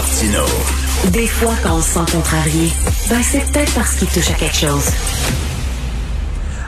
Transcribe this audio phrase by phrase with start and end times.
[0.00, 0.46] Martino.
[1.12, 2.70] Des fois, quand on se sent contrarié,
[3.10, 4.86] ben c'est peut-être parce qu'il touche à quelque chose.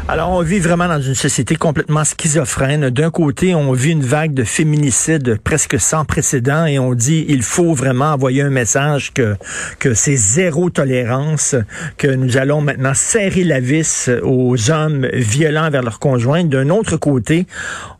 [0.06, 2.90] Alors, on vit vraiment dans une société complètement schizophrène.
[2.90, 7.42] D'un côté, on vit une vague de féminicide presque sans précédent et on dit il
[7.42, 9.36] faut vraiment envoyer un message que,
[9.78, 11.54] que c'est zéro tolérance,
[11.96, 16.44] que nous allons maintenant serrer la vis aux hommes violents vers leurs conjoints.
[16.44, 17.46] D'un autre côté,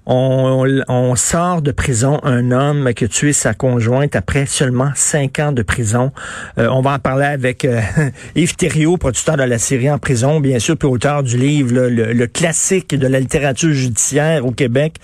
[0.07, 5.39] on, on, sort de prison un homme qui a tué sa conjointe après seulement cinq
[5.39, 6.11] ans de prison.
[6.59, 7.81] Euh, on va en parler avec euh,
[8.35, 12.27] Yves Thériault, producteur de la série En prison, bien sûr, puis auteur du livre le,
[12.27, 14.97] classique de la littérature judiciaire au Québec,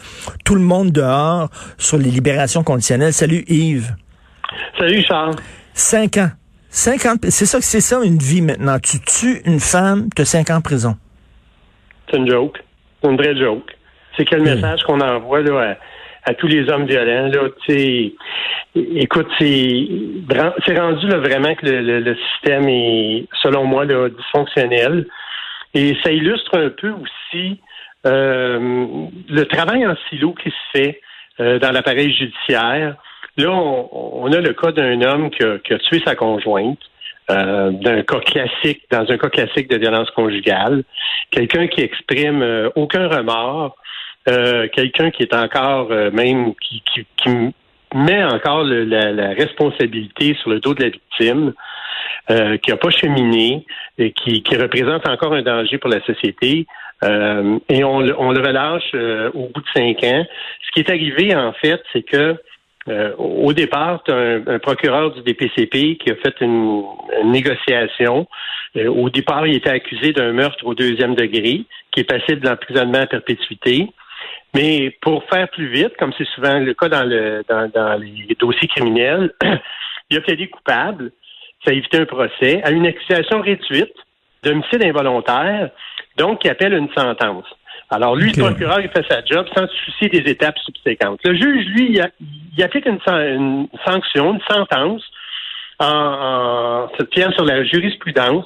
[0.44, 3.12] Tout le monde dehors sur les libérations conditionnelles.
[3.12, 3.94] Salut Yves.
[4.78, 5.36] Salut Charles.
[5.74, 6.30] Cinq ans.
[6.70, 7.14] Cinq ans.
[7.28, 8.78] C'est ça, c'est ça une vie maintenant.
[8.78, 10.96] Tu tues une femme, tu as cinq ans de prison.
[12.10, 12.58] C'est une joke.
[13.02, 13.77] C'est une vraie joke.
[14.18, 14.54] C'est quel hmm.
[14.54, 15.76] message qu'on envoie là,
[16.24, 17.28] à, tous les hommes violents.
[17.28, 17.48] Là,
[18.74, 25.06] écoute, c'est rendu là, vraiment que le, système est, selon moi, là, dysfonctionnel.
[25.74, 27.60] Et ça illustre un peu aussi
[28.06, 31.00] euh, le travail en silo qui se fait
[31.40, 32.96] euh, dans l'appareil judiciaire.
[33.36, 36.78] Là, on, a le cas d'un homme qui a, tué sa conjointe.
[37.30, 40.82] Euh, d'un cas classique, dans un cas classique de violence conjugale,
[41.30, 43.76] quelqu'un qui exprime aucun remords,
[44.28, 46.82] euh, quelqu'un qui est encore euh, même qui,
[47.16, 47.30] qui,
[47.94, 51.54] met encore la, responsabilité sur le dos de la victime,
[52.30, 53.64] euh, qui n'a pas cheminé,
[53.96, 56.66] et qui, qui, représente encore un danger pour la société.
[57.02, 58.94] et on, on, le relâche
[59.32, 60.26] au bout de cinq ans.
[60.66, 62.36] Ce qui est arrivé, en fait, c'est que
[63.16, 66.82] au départ, un, un, procureur du DPCP qui a fait une
[67.24, 68.26] négociation.
[68.76, 73.00] au départ, il était accusé d'un meurtre au deuxième degré, qui est passé de l'emprisonnement
[73.00, 73.88] à perpétuité.
[74.54, 78.36] Mais pour faire plus vite, comme c'est souvent le cas dans, le, dans, dans les
[78.38, 79.32] dossiers criminels,
[80.10, 81.12] il a plaidé coupable,
[81.64, 83.94] ça a évité un procès, à une accusation réduite
[84.42, 85.70] d'homicide involontaire,
[86.16, 87.46] donc qui appelle une sentence.
[87.90, 91.20] Alors lui, le procureur, il fait sa job sans se soucier des étapes subséquentes.
[91.24, 92.08] Le juge, lui, il, a,
[92.56, 95.02] il applique une, une, sanction, une sentence
[95.78, 98.44] en, en se tient sur la jurisprudence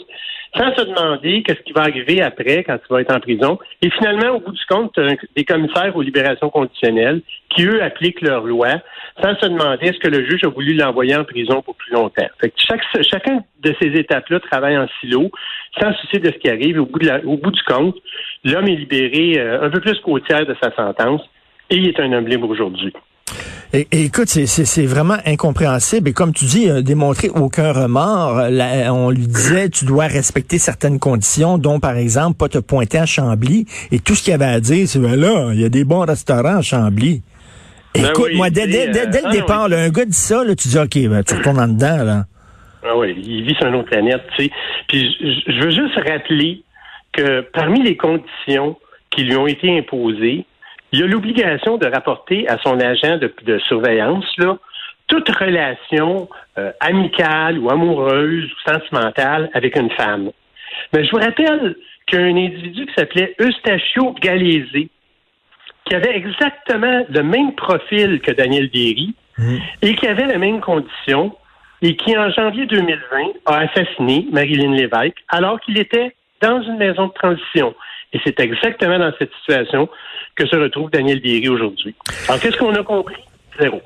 [0.56, 3.58] sans se demander qu'est-ce qui va arriver après quand tu vas être en prison.
[3.80, 4.98] Et finalement, au bout du compte,
[5.34, 8.68] des commissaires aux libérations conditionnelles qui, eux, appliquent leur loi
[9.22, 12.28] sans se demander est-ce que le juge a voulu l'envoyer en prison pour plus longtemps.
[12.40, 15.30] Fait que chaque, chacun de ces étapes-là travaille en silo,
[15.80, 16.80] sans soucier de ce qui arrive.
[16.80, 17.96] Au bout, de la, au bout du compte,
[18.44, 21.22] l'homme est libéré euh, un peu plus qu'au tiers de sa sentence
[21.70, 22.92] et il est un homme libre aujourd'hui.
[23.74, 26.10] Et, écoute, c'est vraiment incompréhensible.
[26.10, 28.42] Et comme tu dis, il démontré aucun remords.
[28.90, 33.06] on lui disait, tu dois respecter certaines conditions, dont par exemple, pas te pointer à
[33.06, 33.66] Chambly.
[33.90, 35.84] Et tout ce qu'il y avait à dire, c'est, ben là, il y a des
[35.84, 37.22] bons restaurants à Chambly.
[37.94, 40.68] Ben écoute, moi, dès, dès, dès, le ah départ, un gars dit ça, là, tu
[40.68, 42.24] dis, OK, ben, tu retournes en dedans, là.
[42.84, 44.50] Ah oui, il vit sur une autre planète, tu sais.
[44.88, 45.16] Puis
[45.46, 46.62] je veux juste rappeler
[47.12, 48.76] que parmi les conditions
[49.10, 50.44] qui lui ont été imposées,
[50.92, 54.58] il y a l'obligation de rapporter à son agent de, surveillance là,
[55.08, 60.30] toute relation euh, amicale ou amoureuse ou sentimentale avec une femme.
[60.92, 61.76] Mais je vous rappelle
[62.06, 64.88] qu'un individu qui s'appelait Eustachio Galézé,
[65.84, 69.56] qui avait exactement le même profil que Daniel Derry mmh.
[69.82, 71.34] et qui avait les mêmes conditions,
[71.82, 77.08] et qui, en janvier 2020, a assassiné Marilyn Lévesque alors qu'il était dans une maison
[77.08, 77.74] de transition.
[78.12, 79.88] Et c'est exactement dans cette situation
[80.34, 81.94] que se retrouve Daniel Derry aujourd'hui.
[82.28, 83.22] Alors, qu'est-ce qu'on a compris?
[83.60, 83.80] Zéro.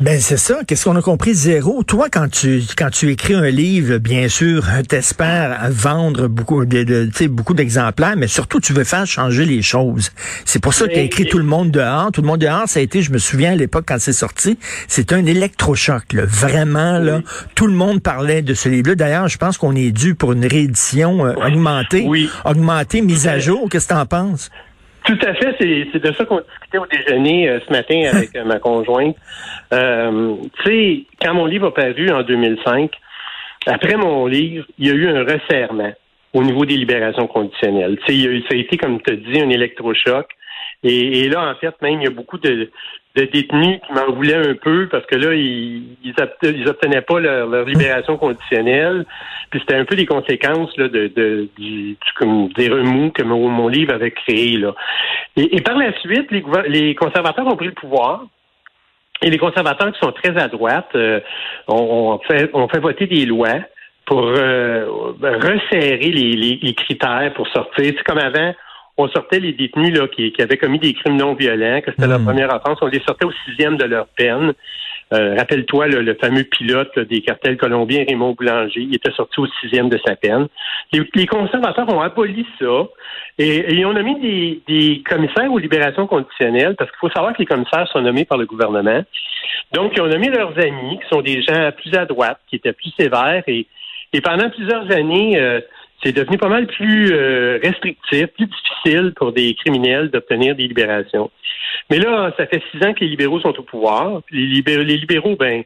[0.00, 0.58] Ben c'est ça.
[0.66, 1.34] Qu'est-ce qu'on a compris?
[1.34, 6.82] Zéro Toi, quand tu quand tu écris un livre, bien sûr, t'espères vendre beaucoup de,
[6.82, 10.10] de beaucoup d'exemplaires, mais surtout tu veux faire changer les choses.
[10.44, 12.10] C'est pour ça que tu as écrit Tout le monde dehors.
[12.10, 14.58] Tout le monde dehors, ça a été, je me souviens à l'époque quand c'est sorti,
[14.88, 16.12] c'est un électrochoc.
[16.12, 16.24] Là.
[16.26, 17.20] Vraiment là,
[17.54, 18.96] tout le monde parlait de ce livre-là.
[18.96, 22.28] D'ailleurs, je pense qu'on est dû pour une réédition euh, augmentée, oui.
[22.44, 23.68] augmentée, mise à jour.
[23.70, 24.50] Qu'est-ce que t'en penses?
[25.04, 28.44] Tout à fait, c'est de ça qu'on discutait au déjeuner euh, ce matin avec euh,
[28.44, 29.16] ma conjointe.
[29.72, 32.90] Euh, tu sais, quand mon livre a paru en 2005,
[33.66, 35.92] après mon livre, il y a eu un resserrement
[36.32, 37.98] au niveau des libérations conditionnelles.
[38.06, 40.26] Tu sais, ça a été, comme tu as dit, un électrochoc.
[40.82, 42.70] Et, là, en fait, même, il y a beaucoup de,
[43.14, 48.16] détenus qui m'en voulaient un peu parce que là, ils, ils, obtenaient pas leur, libération
[48.16, 49.04] conditionnelle.
[49.50, 53.68] Puis c'était un peu des conséquences là, de, de du, comme des remous que mon,
[53.68, 54.56] livre avait créé.
[54.56, 54.74] Là.
[55.36, 58.24] Et, par la suite, les, les conservateurs ont pris le pouvoir.
[59.22, 61.20] Et les conservateurs qui sont très à droite euh,
[61.68, 63.60] ont, fait, ont fait voter des lois
[64.06, 64.86] pour euh,
[65.22, 67.94] resserrer les, les, critères pour sortir.
[67.96, 68.52] C'est comme avant,
[68.96, 72.06] on sortait les détenus là, qui, qui avaient commis des crimes non violents, que c'était
[72.06, 72.26] leur hmm.
[72.26, 74.52] première offense, on les sortait au sixième de leur peine.
[75.12, 79.88] Euh, rappelle-toi le, fameux pilote des cartels colombiens, Raymond Boulanger, il était sorti au sixième
[79.88, 80.48] de sa peine.
[80.92, 82.88] Les, conservateurs ont aboli ça
[83.38, 87.40] et, on a mis des, des, commissaires aux libérations conditionnelles parce qu'il faut savoir que
[87.40, 89.02] les commissaires sont nommés par le gouvernement.
[89.72, 92.72] Donc, ils ont nommé leurs amis, qui sont des gens plus à droite, qui étaient
[92.72, 93.66] plus sévères et,
[94.12, 95.60] et pendant plusieurs années, euh,
[96.04, 101.30] c'est devenu pas mal plus euh, restrictif, plus difficile pour des criminels d'obtenir des libérations.
[101.90, 104.20] Mais là, ça fait six ans que les libéraux sont au pouvoir.
[104.30, 105.64] Les libéraux, les ben,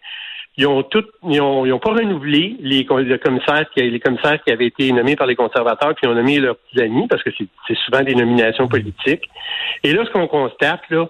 [0.57, 4.91] ils ont tout, ils ont, pas renouvelé les, commissaires qui, les commissaires qui avaient été
[4.93, 8.17] nommés par les conservateurs, qui ont nommé leurs petits amis, parce que c'est souvent des
[8.17, 9.29] nominations politiques.
[9.85, 11.07] Et là, ce qu'on constate, là,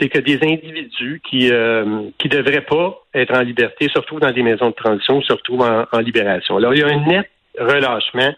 [0.00, 4.42] c'est que des individus qui euh, qui devraient pas être en liberté, surtout dans des
[4.42, 6.56] maisons de transition, surtout en, en libération.
[6.56, 7.28] Alors, il y a un net
[7.58, 8.32] relâchement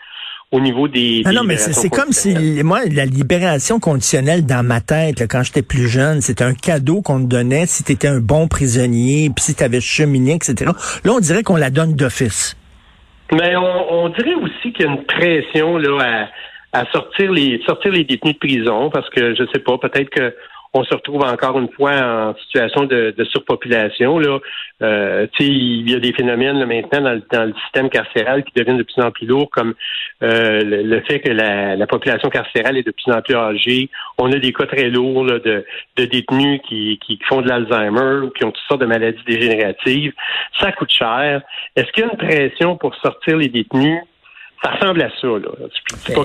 [0.52, 1.22] au niveau des.
[1.24, 5.62] Ah non, mais c'est comme si, moi, la libération conditionnelle dans ma tête, quand j'étais
[5.62, 9.44] plus jeune, c'était un cadeau qu'on te donnait si tu étais un bon prisonnier, puis
[9.44, 10.70] si tu avais cheminé, etc.
[11.04, 12.56] Là, on dirait qu'on la donne d'office.
[13.32, 16.28] Mais on, dirait aussi qu'il y a une pression là
[16.72, 20.10] à, à sortir les sortir les détenus de prison parce que je sais pas, peut-être
[20.10, 20.32] que
[20.76, 24.18] on se retrouve encore une fois en situation de, surpopulation.
[24.18, 24.38] Là.
[24.82, 29.02] Euh, il y a des phénomènes maintenant dans le, système carcéral qui deviennent de plus
[29.02, 29.74] en plus lourds, comme
[30.22, 33.88] euh, le, fait que la, population carcérale est de plus en plus âgée.
[34.18, 35.64] On a des cas très lourds de,
[35.96, 40.12] détenus qui, qui font de l'Alzheimer ou qui ont toutes sortes de maladies dégénératives.
[40.60, 41.42] Ça coûte cher.
[41.74, 44.00] Est-ce qu'il y a une pression pour sortir les détenus?
[44.62, 46.16] Ça ressemble à ça, là.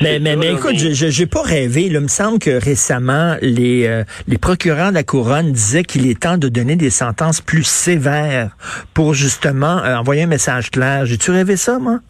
[0.00, 1.84] mais, mais, écoute, je n'ai pas rêvé.
[1.86, 6.20] Il me semble que récemment, les, euh, les procureurs de la Couronne disaient qu'il est
[6.20, 8.56] temps de donner des sentences plus sévères
[8.94, 11.04] pour justement euh, envoyer un message clair.
[11.06, 12.00] J'ai-tu rêvé ça, moi?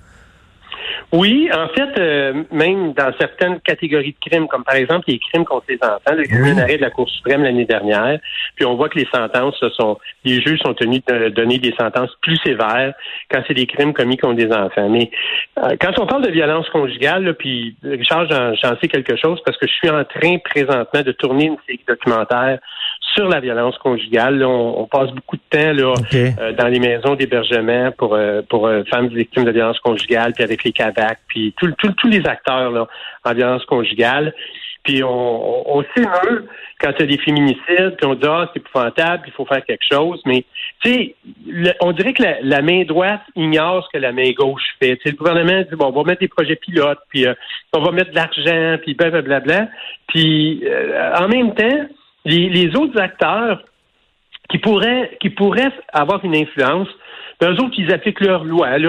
[1.11, 5.47] Oui, en fait, euh, même dans certaines catégories de crimes, comme par exemple les crimes
[5.47, 8.19] contre les enfants, il y a eu un arrêt de la Cour suprême l'année dernière,
[8.57, 12.15] puis on voit que les sentences sont, les juges sont tenus de donner des sentences
[12.21, 12.93] plus sévères
[13.31, 14.91] quand c'est des crimes commis contre des enfants.
[14.91, 15.11] Mais
[15.59, 19.67] euh, quand on parle de violence conjugale, puis Richard, j'en sais quelque chose parce que
[19.67, 22.59] je suis en train présentement de tourner une série documentaire
[23.15, 24.43] sur la violence conjugale.
[24.45, 28.83] on, passe beaucoup de temps là, euh, dans les maisons d'hébergement pour euh, pour euh,
[28.91, 32.87] femmes victimes de violence conjugale, puis avec les CAVAC, puis tous les acteurs là,
[33.25, 34.35] en violence conjugale.
[34.85, 36.47] Puis on, on, s'émeut
[36.81, 39.65] quand il y a des féminicides, puis on dit ah c'est épouvantable, il faut faire
[39.65, 40.23] quelque chose.
[40.25, 40.45] Mais
[40.83, 41.15] tu sais,
[41.81, 44.97] on dirait que la, main droite ignore ce que la main gauche fait.
[44.97, 47.27] T'sais, le gouvernement dit bon, on va mettre des projets pilotes, puis
[47.75, 49.69] on va mettre de l'argent, puis blablabla.
[50.07, 50.65] Puis
[51.19, 51.87] en même temps,
[52.29, 53.63] les, autres acteurs
[54.51, 56.89] qui pourraient, qui pourraient avoir une influence,
[57.41, 58.89] ben, eux autres, ils appliquent leur loi là,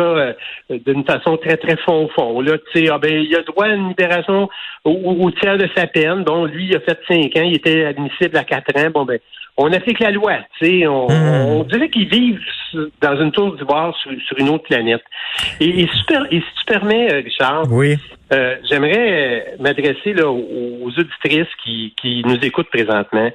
[0.72, 2.42] euh, d'une façon très, très fond-fond.
[2.42, 2.54] Là,
[2.92, 4.50] ah, ben, il a droit à une libération
[4.86, 6.24] au, tiers de sa peine.
[6.24, 8.90] Bon, lui, il a fait cinq ans, il était admissible à quatre ans.
[8.92, 9.20] Bon, ben,
[9.60, 10.38] on applique la loi.
[10.62, 11.12] On, mmh.
[11.12, 12.40] on dirait qu'ils vivent
[13.02, 15.04] dans une tour d'ivoire sur, sur une autre planète.
[15.60, 17.98] Et, super, et si tu permets, euh, Richard, oui.
[18.32, 23.32] Euh, j'aimerais m'adresser là, aux auditrices qui, qui nous écoutent présentement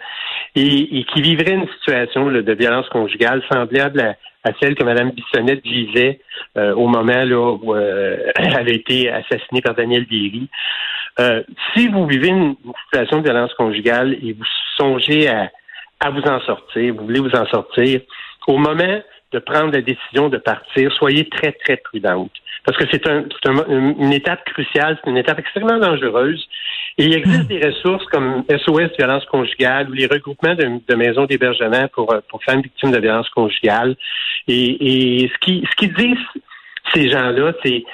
[0.55, 4.85] et, et qui vivraient une situation là, de violence conjugale semblable à, à celle que
[4.85, 6.21] Mme Bissonnette disait
[6.57, 10.49] euh, au moment là, où euh, elle a été assassinée par Daniel Biry.
[11.19, 11.43] Euh,
[11.75, 12.57] si vous vivez une,
[12.87, 14.45] situation de violence conjugale et vous
[14.77, 15.51] songez à,
[16.01, 18.01] à vous en sortir, vous voulez vous en sortir,
[18.47, 19.01] au moment
[19.33, 22.31] de prendre la décision de partir, soyez très, très prudente
[22.65, 23.25] parce que c'est un,
[23.99, 26.47] une étape cruciale, c'est une étape extrêmement dangereuse.
[26.97, 31.89] Et il existe des ressources comme SOS violence conjugale ou les regroupements de, maisons d'hébergement
[31.93, 33.97] pour, pour femmes victimes de violence conjugale.
[34.49, 36.17] Et, et ce qui ce qu'ils disent
[36.95, 37.85] ces gens-là, c'est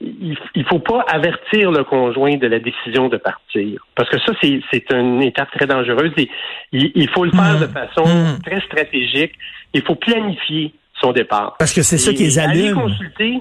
[0.00, 3.86] il, il faut pas avertir le conjoint de la décision de partir.
[3.94, 6.12] Parce que ça, c'est, une étape très dangereuse.
[6.16, 6.28] Et
[6.72, 7.72] il, faut le faire de mmh.
[7.72, 8.42] façon mmh.
[8.44, 9.32] très stratégique.
[9.74, 11.56] Il faut planifier son départ.
[11.58, 12.74] Parce que c'est ça qui les allume.
[12.74, 13.40] consulter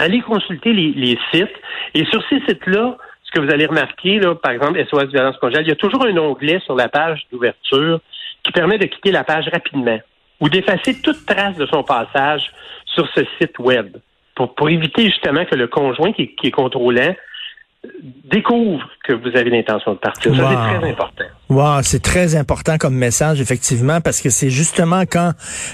[0.00, 1.48] allez consulter les, sites.
[1.94, 5.64] Et sur ces sites-là, ce que vous allez remarquer, là, par exemple, SOS Violence Conjugale,
[5.64, 8.00] il y a toujours un onglet sur la page d'ouverture
[8.42, 9.98] qui permet de quitter la page rapidement
[10.40, 12.50] ou d'effacer toute trace de son passage
[12.86, 13.96] sur ce site web
[14.40, 17.14] pour, pour éviter justement que le conjoint qui, qui est contrôlant
[18.24, 20.34] découvre que vous avez l'intention de partir.
[20.34, 21.24] Ça, c'est très important.
[21.50, 25.32] Wow, c'est très important comme message, effectivement, parce que c'est justement quand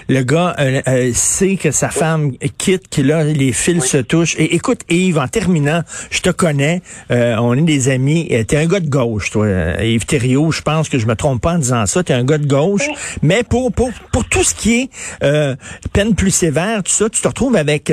[0.08, 4.36] le gars euh, euh, sait que sa femme quitte, que là, les fils se touchent.
[4.38, 6.80] Et écoute, Yves, en terminant, je te connais,
[7.10, 8.26] euh, on est des amis.
[8.48, 9.48] T'es un gars de gauche, toi,
[9.82, 10.50] Yves Thériault.
[10.50, 12.02] Je pense que je me trompe pas en disant ça.
[12.02, 12.88] T'es un gars de gauche.
[13.20, 14.90] Mais pour, pour, pour tout ce qui
[15.20, 15.56] est
[15.92, 17.92] peine plus sévère, tout ça, tu te retrouves avec...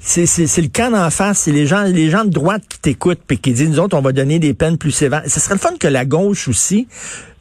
[0.00, 3.38] c'est le camp d'en face, c'est les gens, les gens de droite qui t'écoutent puis
[3.38, 5.22] qui disent, nous autres, on va donner des peines plus sévères.
[5.28, 6.88] Ce serait le fun que la gauche aussi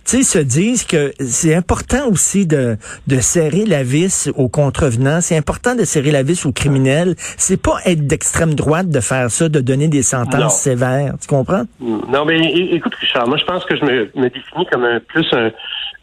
[0.10, 5.22] sais, se disent que c'est important aussi de, de serrer la vis aux contrevenants.
[5.22, 7.16] C'est important de serrer la vis aux criminels.
[7.38, 11.14] C'est pas être d'extrême droite de faire ça, de donner des sentences sévères.
[11.22, 11.64] Tu comprends?
[11.80, 12.40] Non, mais
[12.72, 15.52] écoute, Richard, moi, je pense que je me, me définis comme un plus un,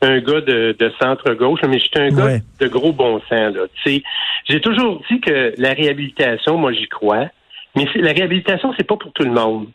[0.02, 3.54] un gars de, de centre-gauche, mais je suis un gars de gros bon sens.
[3.54, 3.62] Là.
[4.48, 7.26] J'ai toujours dit que la réhabilitation, moi, j'y crois.
[7.74, 9.66] Mais la réhabilitation, c'est pas pour tout le monde.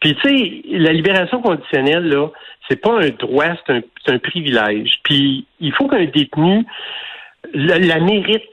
[0.00, 2.28] Puis, tu sais, la libération conditionnelle, là,
[2.68, 4.98] c'est pas un droit, c'est un, un, privilège.
[5.04, 6.64] Puis, il faut qu'un détenu
[7.54, 8.50] la, mérite,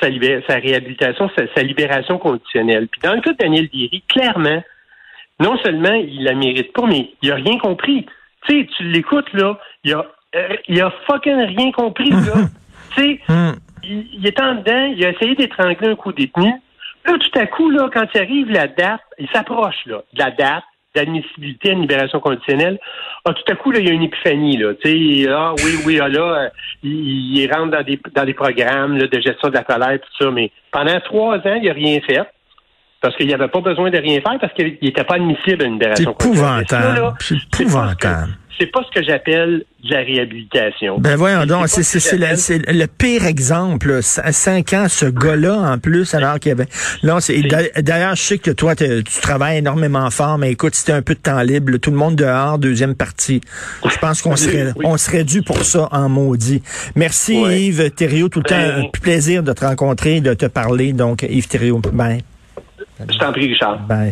[0.00, 0.08] sa,
[0.46, 2.88] sa réhabilitation, sa, libération conditionnelle.
[2.88, 4.62] Puis, dans le cas de Daniel Diri, clairement,
[5.40, 8.06] non seulement il la mérite pas, mais il a rien compris.
[8.46, 10.04] Tu sais, tu l'écoutes, là, il a,
[10.68, 12.48] il a fucking rien compris, là.
[12.96, 13.52] tu sais, hmm.
[13.82, 16.52] il, il est en dedans, il a essayé d'étrangler un coup détenu.
[17.06, 20.30] Là, tout à coup, là, quand il arrive la date, il s'approche là, de la
[20.30, 22.78] date d'admissibilité à libération conditionnelle.
[23.24, 24.72] Ah, tout à coup, là, il y a une épiphanie, là.
[25.30, 26.50] Ah oui, oui, ah, là,
[26.82, 30.24] il, il, rentre dans des dans des programmes là, de gestion de la colère, tout
[30.24, 32.22] ça, mais pendant trois ans, il n'a rien fait.
[33.04, 35.66] Parce qu'il n'y avait pas besoin de rien faire parce qu'il n'était pas admissible à
[35.66, 37.12] une libération conditionnelle.
[37.20, 40.98] C'est épouvantable c'est pas ce que j'appelle la réhabilitation.
[40.98, 44.00] Ben voyons donc, c'est le pire exemple.
[44.22, 46.68] À cinq ans, ce gars-là, en plus, alors qu'il y avait...
[47.20, 47.42] C'est
[47.82, 51.20] d'ailleurs, je sais que toi, tu travailles énormément fort, mais écoute, c'était un peu de
[51.20, 53.40] temps libre, tout le monde dehors, deuxième partie.
[53.84, 56.62] Je pense qu'on serait on serait dû pour ça en maudit.
[56.94, 60.92] Merci Yves Thériault, tout le temps, ben, un plaisir de te rencontrer, de te parler.
[60.92, 62.18] Donc, Yves Thériault, ben.
[63.00, 63.78] Je t'en prie, Richard.
[63.86, 64.10] Bye.